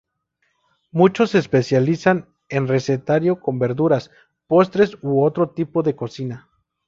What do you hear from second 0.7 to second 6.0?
Muchos se especializan en recetario con verduras, postres u otro tipo de